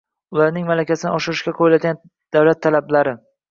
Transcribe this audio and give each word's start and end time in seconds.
ularning 0.37 0.65
malakasini 0.69 1.11
oshirishga 1.17 1.53
qo`yiladigan 1.61 2.01
davlat 2.39 2.65
talablari 2.69 3.17